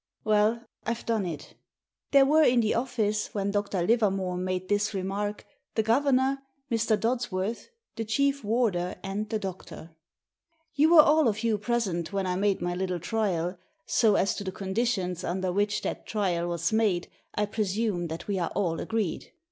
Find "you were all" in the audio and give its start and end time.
10.73-11.27